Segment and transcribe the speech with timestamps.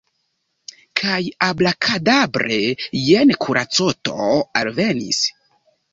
[1.01, 1.17] Kaj
[1.47, 2.57] abrakadabre–
[3.11, 4.31] jen kuracoto
[4.63, 5.25] alvenis.